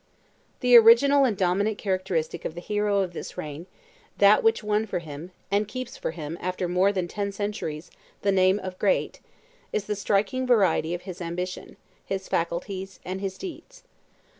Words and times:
The 0.61 0.75
original 0.77 1.25
and 1.25 1.37
dominant 1.37 1.77
characteristic 1.77 2.43
of 2.43 2.55
the 2.55 2.59
hero 2.59 3.01
of 3.01 3.13
this 3.13 3.37
reign, 3.37 3.67
that 4.17 4.41
which 4.41 4.63
won 4.63 4.87
for 4.87 4.97
him, 4.97 5.29
and 5.51 5.67
keeps 5.67 5.95
for 5.95 6.09
him 6.09 6.39
after 6.41 6.67
more 6.67 6.91
than 6.91 7.07
ten 7.07 7.31
centuries, 7.31 7.91
the 8.23 8.31
name 8.31 8.57
of 8.57 8.79
Great, 8.79 9.19
is 9.71 9.85
the 9.85 9.95
striking 9.95 10.47
variety 10.47 10.95
of 10.95 11.03
his 11.03 11.21
ambition, 11.21 11.77
his 12.03 12.27
faculties, 12.27 12.99
and 13.05 13.21
his 13.21 13.37
deeds. 13.37 13.83